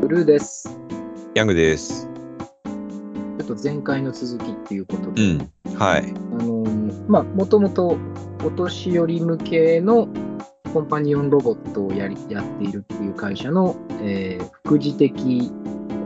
[0.00, 0.78] ブルーです。
[1.34, 2.08] ヤングです。
[2.64, 5.52] ちょっと前回の続きっていうことで、うん。
[5.76, 6.04] はい。
[6.04, 7.98] あのーまあ、もともと
[8.44, 10.08] お年寄り向けの
[10.72, 15.50] コンパニオンロボットをやりやっているっていう会社の、えー副次的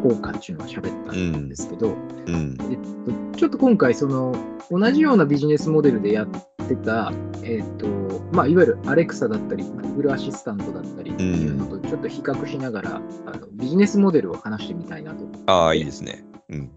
[0.02, 1.94] 効果っていうのを喋ったんですけど、
[2.26, 2.56] うん。
[2.70, 4.34] えっと、ちょっと今回、その
[4.70, 6.28] 同じようなビジネスモデルでやっ
[6.68, 7.12] てた、
[7.42, 7.86] えっと
[8.32, 12.96] まあ、いわゆるアレクサだったり、Google アシスタントだったりっていうのとちょっと比較しながら、
[13.26, 16.24] あのビジネスモデルを話してみたいなとああ、いいですね。
[16.48, 16.70] うん。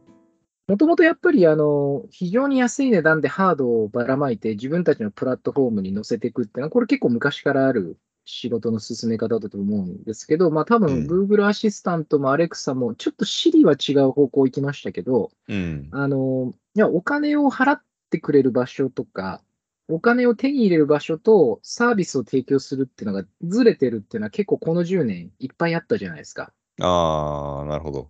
[0.68, 15.88] もともとやっぱりあの非常に安い値段でハードをばらまいて自分たちのプラットフォームに載せていくっていうのは、これ結構昔からある仕事の進め方だと思うんですけど、まあ多分うん Google アシスタントも Alexa もちょっと Siri は違う方向行きましたけど、うん。
[15.92, 19.42] あのいやお金を払ってくれる場所とか、
[19.88, 26.52] お金を手に入れる場所とサービスを提供するっていうのがずれてるっていうのは結構この10年いっぱいあったじゃないですか。
[26.82, 28.10] ああ、なるほど。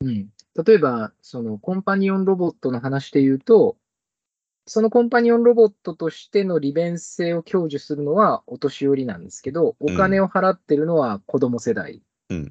[0.00, 0.28] うん、
[0.64, 3.76] 例えば、そのコンパニオンロボットの話で言うと、
[4.68, 12.02] そのコンパニオンロボットとしての利便性を享受するのはお年寄りなんですけど、お金を払ってるのは子供世代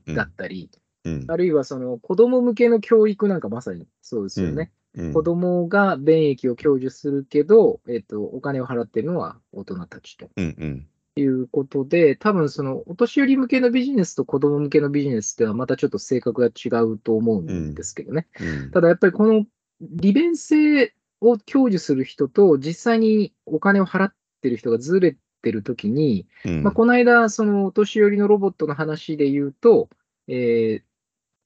[0.07, 0.71] だったり、
[1.05, 1.25] うん。
[1.27, 4.71] あるいはその子供向けの教育なんかまさにそうですよね。
[4.71, 4.77] うん
[5.13, 10.55] 子供が便益を享受するけど、えっと、お金を払ってるのは大人たちとうん。
[10.57, 10.87] うん。
[11.15, 18.27] いうことで、多分そのお年寄り向けのビジネスと子供向けのビジネスではまたちょっと性格が違うと思うんですけどね。
[18.39, 18.71] うん。
[18.71, 19.45] ただやっぱりこの
[19.81, 26.63] 利便性を享受する人と実際にお金を払ってる人がずれてるときに、うん。
[26.63, 29.89] まあ、この間、そのお年寄りのロボットの話で言うと、
[30.27, 30.87] えー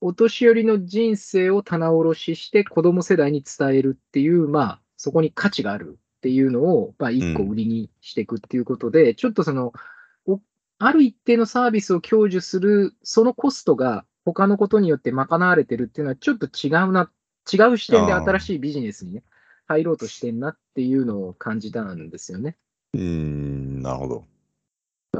[0.04, 9.74] お年寄りの人生を棚卸しして子供世代に伝えるっていう、まあ、そこに価値があるっていうのを、まあ、一個売りにしていくっていうことで、ちょっとその、
[10.26, 10.42] お
[10.80, 17.12] ある一定のサービスを享受する、そのコストが他のことによって賄われてるっていうのはちょっと違うな、
[17.52, 19.24] 違う視点で新しいビジネスにね、
[19.68, 22.58] 入ろうとしてんなっていうのを感じたんですよね。
[22.94, 23.82] うん。
[23.82, 24.26] なるほど。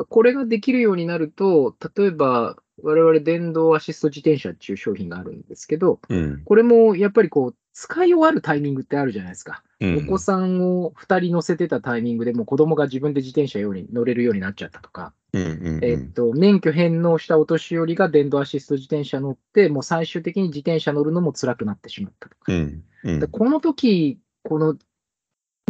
[0.10, 6.42] これができるようになると、例えば、我々電動アシスト自転車っていう商品があるんですけど、うん。
[6.44, 9.64] これもやっぱりこう、使い終わるタイミングってあるじゃないですか。
[9.80, 15.44] うんお子さんを2人乗せてたタイミングでもう子供が自分で自転車ように乗れるようになっちゃったとか、うん。
[15.44, 15.84] うん。
[15.84, 22.52] えっと、免許返納したお年寄りが電動アシスト自転車乗って、もう最終的に自転車乗るのも辛くなってしまったとか。
[22.52, 22.84] うん。
[23.04, 23.28] うんで。
[23.28, 24.78] この時、この、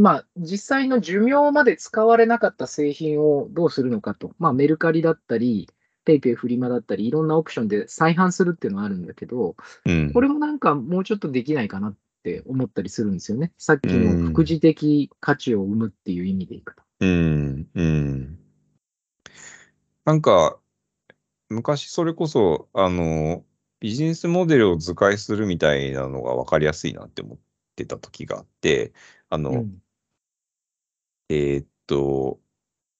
[0.01, 4.33] まあ、実際の寿命まで使われなかった製品をどうするのかと。
[4.39, 5.69] まあ、メルカリだったり、
[6.05, 9.55] ペイペイフリマだったり、いろんなオプションで再販するっていうのはあるんだけど、
[9.85, 10.11] うん。
[10.13, 13.51] これもなんかもうちょっとできないかなって思ったりするんですよね。
[13.57, 16.83] さっきうんの副次的価値を生むっていう意味でいくと。
[17.01, 17.67] うん。
[17.75, 18.39] うん。
[20.05, 20.57] なんか、
[21.49, 23.43] 昔それこそ、あの、
[23.79, 27.43] ビジネスモデルを図解するみたいなのが分かりやすいなって思って
[27.85, 28.93] た時があって、
[29.29, 29.81] あの、うん。
[31.29, 32.39] えーっと、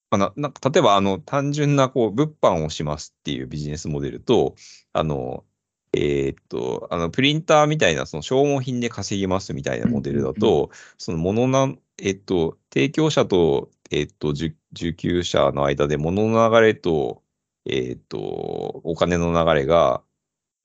[0.10, 4.56] まあななんか例えばあの単純なこう物販をしますっていうビジネスモデルと、
[4.94, 5.46] あの、
[5.94, 10.36] えーっと、あのプリンターみたいなその消耗品で稼ぎますみたいなモデルだうん。
[10.36, 17.24] うんと、そのものな、えーっと、提供者と、えーっと、受受給者の間で物の流れと、
[17.66, 20.04] えーっと、お金の流れが、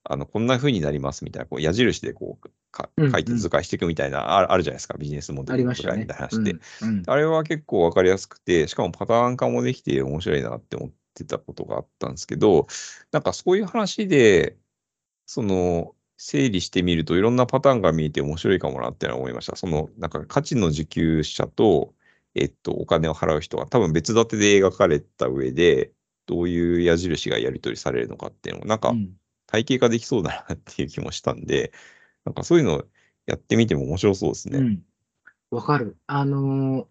[0.03, 3.11] あの、こんな風になりますみたいな、こう矢印でこうかうんうん。
[3.11, 6.51] 書いて図解していくみたいな、ああるじゃないですか、ビジネスモデルみたいな話って。
[6.81, 7.03] うんうん。
[7.07, 12.67] あれは結構わかりやすくて、しかもパターン化もできて面白いなって思ってたことがあったんですけど、
[13.11, 14.57] なんかそういう話で、
[15.25, 19.55] その、整理してみるといろんなパターンが見えて面白いかもなってのは思いました。
[19.55, 21.93] その、なんか価値の受給者と、
[22.35, 25.91] えっと、お金を払う人が多分別立てで描かれた上で、
[26.25, 29.15] どういう矢印がやり取りされるのかっていうのを、なんかうん。
[29.47, 31.71] 体系化できそうだなっていう気もしたんで、
[32.27, 32.83] なんかそういうの
[33.25, 34.59] やってみても面白そうですね。
[34.59, 34.83] うん。
[35.49, 35.97] わかる。
[36.07, 36.85] あのー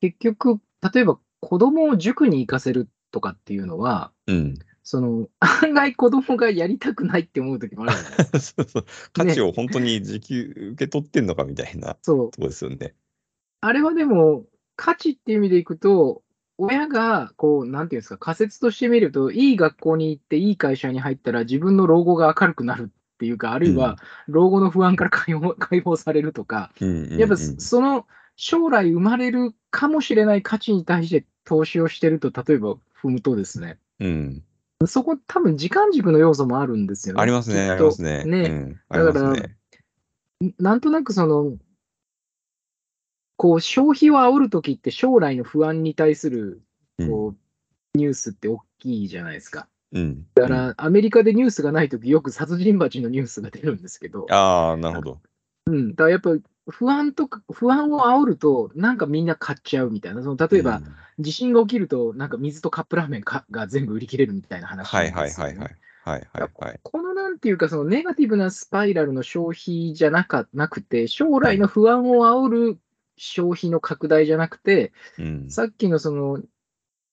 [0.00, 0.60] 結局、
[0.94, 4.54] 例えば子供を塾に行かせるとかっていうのは、うん。
[4.82, 5.28] その、
[5.62, 12.30] 案外子供がやりたくないって思う時もあるじゃない そうそう価値を本当に時給受け取ってんのかみたいな そう。
[12.30, 12.94] とこですよね。
[13.60, 14.46] あれはでも、
[14.76, 16.22] 価値っていう意味でいくと、
[16.56, 22.90] 親が、こう、なんていうんですか、仮説としてみると、いい学校に行って、いい会社に入ったら、自分の老後が明るくなる
[23.20, 28.06] っていうか、あるいは、老後の不安から解放 解放されるとか、うんうんうんやっぱその
[28.36, 34.42] 将来生まれるかもしれない価値に対して投資をしてると、例えば踏むとですね、うん、
[34.86, 37.20] そこ多分時間軸の要素もあるんですよね。
[37.20, 38.24] ありますね、ありますね。
[38.24, 38.48] ね
[38.90, 39.56] うん、だからね。
[40.58, 41.58] なんとなくその、
[43.36, 46.62] こう消費を煽るときって将来の不安に対する
[46.98, 49.68] うんこうニュースって大きいじゃないですか。
[49.92, 50.26] うん。
[50.34, 55.20] だから、アメリカでニュースがないとき、よく殺人鉢のニュースが出るんですけど、ああ、なるほど。
[55.66, 65.80] うん、だからやっぱり不安とか、不安を煽ると、なんかみんな買っちゃうみたいな、その例えば、うん地震が起きると、なんか水とカップラーメンかが全部売り切れるみたいな話はいはいなんですよねはいはい。
[66.02, 66.80] はいはいはい。
[66.82, 72.78] このなんていうか、そのネガティブなスパイラルの消費じゃなかなくて、将来の不安を煽る
[73.16, 75.50] 消費の拡大じゃなくて、うん。
[75.50, 76.40] さっきのその、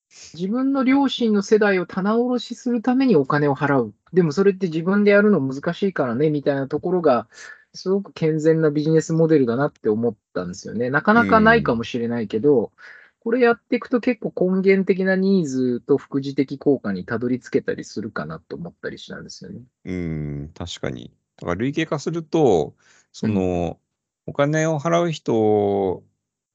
[0.09, 3.94] 自分の両親の世代を棚卸しするためにお金を払う。
[4.13, 7.27] でもそれって自分でやるの難しいからね、みたいなところが、
[7.74, 10.89] すごく健全なビジネスモデルだなって思ったんですよね。
[10.89, 12.71] なかなかないかもしれないけど、
[13.19, 19.62] これやっていくと結構根源的なニーズと副次的効果にたどり着けたりするかなと思ったりしたんですよね。
[19.86, 21.12] うん、確かに。
[21.36, 22.74] だから累計化すると、
[23.12, 23.80] その、
[24.25, 26.04] お金を払う人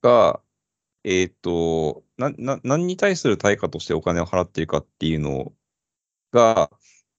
[0.02, 0.40] が、
[1.04, 5.52] えっ、となな、何に対する対価としてお金を払っているかっていうの
[6.32, 6.70] が、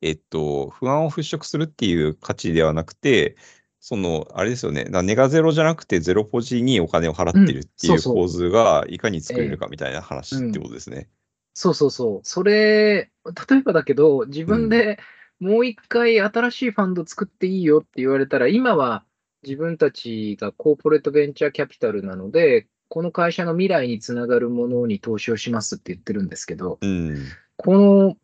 [0.02, 3.36] えっ、と、不安を払拭するっていう価値ではなくて、
[3.80, 11.10] その、あれですよね、なネガゼロじゃなくてゼロポジにお金を払っているっていう構図がいかに作れるかみたいな話ってことですね。
[11.54, 12.20] そうそうそう。
[12.24, 15.00] それ、例えばだけど、自分で
[15.40, 19.06] もう一回新しいファンド作っていいよって言われたら、今は
[19.44, 27.26] 自分たちがコーポレートベンチャーキャピタルなので、この会社の未来につながるものに投資をしますって言ってるんですけど、うん。
[27.58, 28.18] この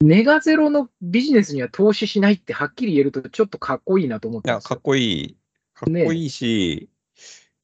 [0.00, 4.80] ネガゼロのビジネスには投資しないってはっきり言えると、ちょっとかっこいいなと思っいや、かっ。
[4.80, 5.36] こいい。
[5.74, 6.88] かっこいいし、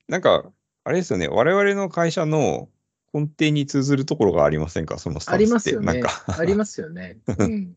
[0.08, 0.44] なんか、
[0.84, 2.68] あれですよね、我々の会社の
[3.12, 5.46] 根底に通ずるところがありませんか、そのスタあンスって。
[5.46, 6.02] りますよね。
[6.26, 7.18] ありますよね。
[7.38, 7.76] うん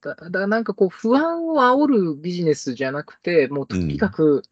[0.00, 4.42] だだなんかこう、不安を煽るビジネスじゃなくて、もうとにかく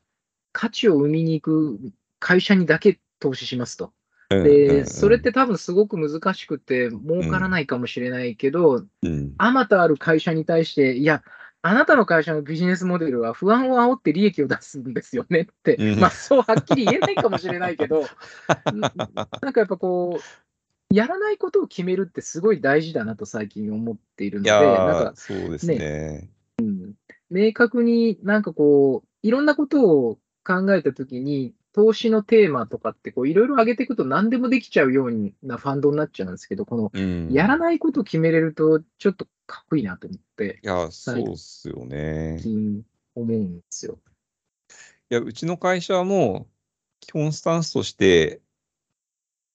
[0.52, 3.92] 価値を生みに行く会社にだけ投資しますと。
[4.30, 4.86] うんうんうで、ん。
[4.86, 11.22] それって多分すごく難しくて、儲からないかもしれないけど、うん、あまたある会社に対して、いや、
[11.60, 16.00] あなたの会社のビジネスモデルは不安を煽って利益を出すんですよねって、うん。
[16.00, 18.04] まあそうはっきり言えないかもしれないけど、
[18.48, 18.92] な
[19.42, 26.30] なんかやっぱこう、やらないことを決めるってすごい大事だなと最近思っているので、なんかー、そうですね。
[27.30, 42.42] 明確になんかこう、いろんなことを考えたときに、投資のテーマとかってこういろいろ上げていくと何でもできちゃうようなファンドになっちゃうんですけど、このうん、やらないことを決めれるとちょっとかっこいいなと思って、いや、そうっすよね。
[43.14, 43.98] 思うんですよ。
[45.10, 46.46] いや、うちの会社も
[47.00, 48.40] 基本スタンスとして、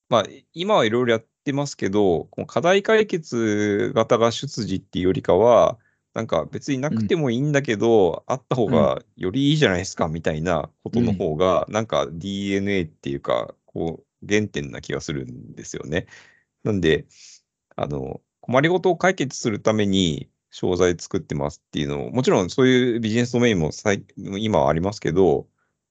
[0.09, 0.23] まあ、
[0.53, 5.77] 今はいろいろやってますけど、この課題解決型が出自っていうよりかは、
[6.17, 16.07] なんか別になくてもいいんだけど、あった方がよりいいじゃないですかみたいなことの方が、なんか DNA っていうか、こう、原点な気がするんですよね。
[16.63, 17.05] なんで、
[17.75, 25.45] あの、困りごとを解決するために商材作ってますっていうのを、もちろんそういうビジネスドメインも最今はありますけど、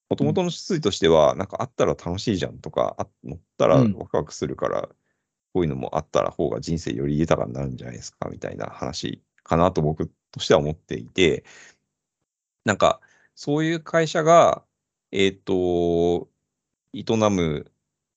[0.09, 3.93] もともとの出自としては、なんかあったら楽しいじゃんとか、あ乗ったらうん。
[3.93, 4.89] ワクワクするから、
[5.53, 11.43] こういうのもあったら方が人生より豊かになるんじゃないですかみたいな話かなと僕としては思っていて、
[12.65, 12.99] なんか
[13.35, 14.63] そういう会社が、
[15.11, 16.27] えっ、と、
[16.93, 17.71] 営む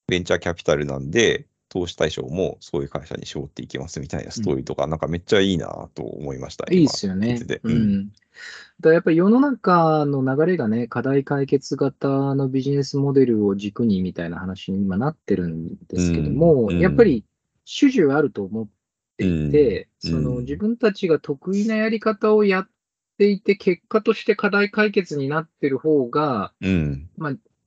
[0.07, 6.67] ベンチャーキャピタルなんで、投資対象もそういう会社に絞っていきますみたいなストーリーとか、なんかめっちゃいいなと思いました。
[6.73, 7.61] いいですよねてて。
[7.63, 8.09] ううんん。
[8.09, 17.25] だからやっぱり世の中の流れがね、課題解決型のビジネスモデルを軸にみたいな話に今なってるんですけども、うんうんやっぱり
[17.65, 18.69] 主従あると思っ
[19.21, 22.69] ていて、うんそのうん自分たちが得意なやり方をやっ
[23.19, 27.09] ていて、結果として課題解決になってる方が、うん。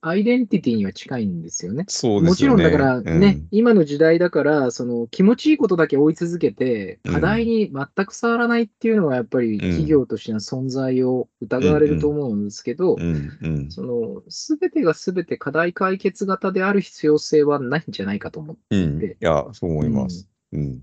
[0.05, 1.86] アイデンティティには近いんですよね。
[1.88, 2.57] そうでもちろん。
[2.57, 13.01] だからね、今の時代だから、その気持ちいいことだけ追い続けて、うん課題に全く触らないっていうのは、やっぱり企業としての存在を疑われると思うんですけど、うん。
[13.01, 13.55] うん。
[13.55, 13.72] うん。
[13.72, 18.98] その全てが全て課題解決型である必要性はないんじゃないかと思ってうん。
[18.98, 20.27] いでや、そう思います。
[20.51, 20.81] うん。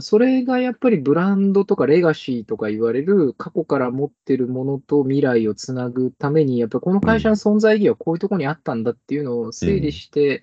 [0.00, 10.42] それがやっぱりブランドとかレガシーとか言われる過去から持ってるものと未来をつなぐために、やっぱりこの会社の存在意義はこういうところにあったんだっていうのを整理して、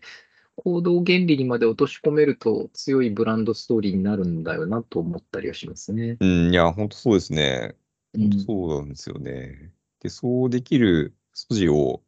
[0.56, 6.18] 行動原理にまで落とし込めると強いブランドストーリーになるんだよなと思ったりはしますね。
[6.20, 7.76] うん、いや、本当そうですね。
[8.14, 9.72] うん本当そうなんですよね。
[10.02, 12.02] で、そうできる素地を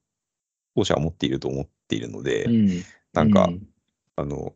[0.76, 2.70] 当社は持っていると思っているので、うん
[3.14, 3.68] なんか、うん
[4.16, 4.54] あの、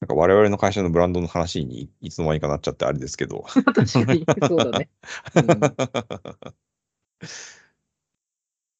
[0.00, 3.44] なんか我々の会社のブランドの話にいつの間にかなっちゃってあれですけど。
[3.74, 4.88] 確かに、そうだね。
[5.36, 5.60] うん。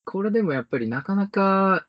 [0.04, 1.86] これでもやっぱりなかなか、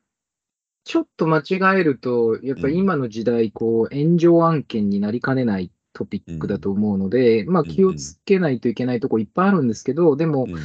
[0.83, 10.55] ちょっと間違えると、やっぱり今の時代、こう、炎上案件になりかねないっトピックだと思うので、まあ気をつけないといけないとこいっぱいあるんですけど、でも、うん。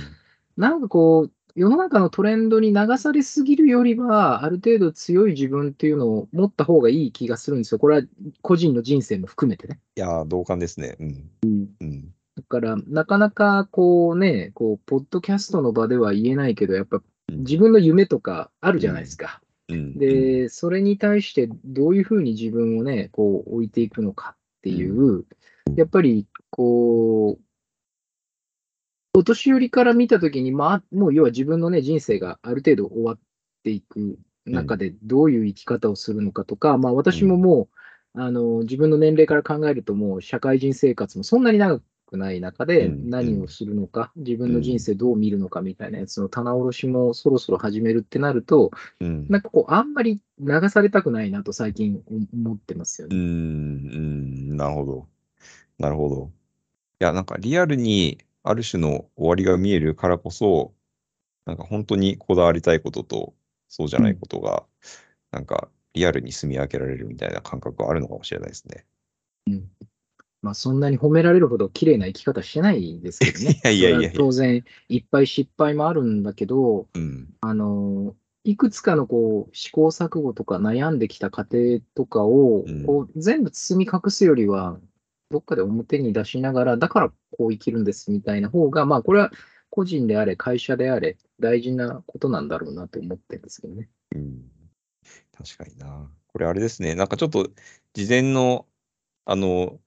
[0.56, 7.78] なんかこう、世の中のトレンドに流されすぎるよりは、ある程度強い自分っていうのを持った方がいい気がするんですよ。
[7.78, 8.02] これは
[8.42, 9.80] 個人の人生も含めてね。
[9.96, 10.96] いやー、同感ですね。
[11.00, 11.30] うん。
[11.80, 12.14] うん。
[12.36, 19.40] だから、なかなかこうね、こう、ポッドキャストの場では言えないけど、やっぱうん自分の夢とかあるじゃないですか。
[19.68, 25.24] うん、で、それに対してどういうふうに自分をね、こう置いていくのかっていう、
[25.74, 27.45] やっぱりこう、
[29.16, 33.18] お年寄りから見たときに、まあ、もう要は自分のね、人生がある程度終わっ
[33.64, 37.70] ていく中で、どういう生き方をするのかとか、まあ私もも
[38.14, 48.70] う、あの、自分の年齢から考えると、もう社会人生活もそんなに長くない中で、うん何をするのか、自分の人生どう見るのかみたいなやつの棚卸しもそろそろ始めるってなると、
[49.00, 49.26] うん。
[49.30, 52.02] なんかこう、あんまり流されたくないなと最近
[52.34, 53.20] 思ってますようん、うね。
[54.52, 55.08] ん、なるほど。
[55.78, 56.30] なるほど。
[57.00, 58.18] いや、なんかリアルに
[58.48, 60.72] ある種の終わりが見えるからこそ、
[61.46, 63.34] なんか本当にこだわりたいことと、
[63.68, 64.64] そうじゃないことが、
[65.32, 68.84] なんかリアルに住み分けられるみたいな感覚はあるのかもしれないですね。
[70.42, 73.60] まあそんなに褒められるほど綺麗な生き方してないですけどね。
[73.64, 77.34] いやいやいや当然、いっぱい失敗もあるんだけど、うん。
[77.40, 84.78] あの、いくつかのこう試行錯誤とか悩んできた過程とかを、うんこう全部包み隠すよりは、
[85.30, 89.30] どっかで表に出しながら、だからこう生きるんですみたいな方が、まあこれは
[89.70, 93.88] 個人であれ、会社であれ、大事なことなんだろうなと思ってるんですけどね。
[94.14, 94.50] うん。
[95.36, 96.10] 確かにな。
[96.28, 96.94] これあれですね。
[96.94, 97.48] なんかちょっと
[97.92, 98.66] 事前の、
[99.24, 99.78] あの、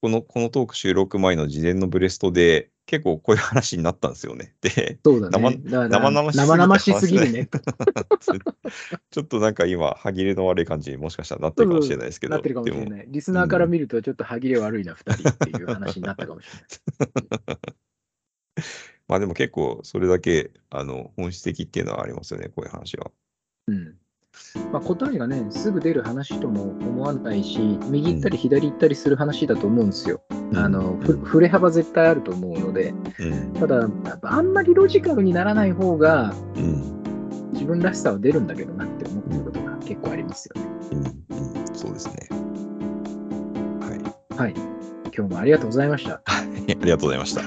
[0.00, 4.54] この、このトーク収録前の事前のブレストで、結構こういう話になったんですよね。
[4.62, 5.58] で、そうだ生ね。
[5.62, 7.48] だから生々しすぎて生々しすぎるね。
[9.12, 13.04] ちょっとなんか今、歯切れの悪い感じにもしかしたらなってるかもしれないですけど、なってるかもしれない。
[13.06, 17.06] リスナーから見ると、ちょっと歯切れ悪いな、二人っていう話になったかもしれ
[17.46, 17.58] ない。
[19.06, 23.10] まあでも結構それだけあの本質的っていうのはありますよね、こういう話は。
[23.66, 23.98] うん
[24.72, 30.20] まあ、答えがね、すぐ出る話とも思わないし、右行ったり左行ったりする話だと思うんですよ。
[30.54, 33.52] あのふうん触れ幅絶対あると思うので、うん。
[33.54, 33.88] ただ、
[34.22, 36.98] あんまりロジカルにならない方が、うん。
[37.52, 40.68] 自分らしさは出るんだけどなって思ってることが結構ありますよね。
[40.92, 40.98] うん。
[41.04, 41.74] うん。
[41.74, 42.28] そうですね。
[43.80, 44.36] はい。
[44.36, 44.54] はい。
[45.16, 46.22] 今日もありがとうございました。
[46.26, 47.42] ありがとうございました。